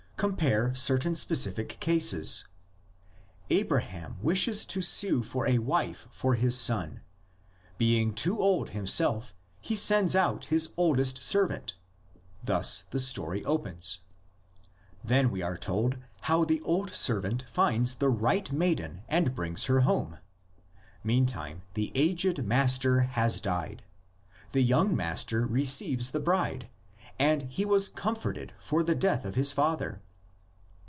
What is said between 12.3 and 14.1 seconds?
thus the story opens.